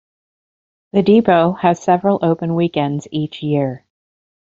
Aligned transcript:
The 0.93 1.03
depot 1.03 1.51
has 1.61 1.79
several 1.79 2.17
open 2.23 2.55
weekends 2.55 3.07
each 3.11 3.43
year. 3.43 3.85